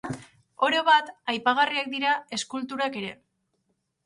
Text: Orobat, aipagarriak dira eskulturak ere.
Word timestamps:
Orobat, 0.67 1.11
aipagarriak 1.33 1.91
dira 1.93 2.15
eskulturak 2.39 2.99
ere. 3.05 3.13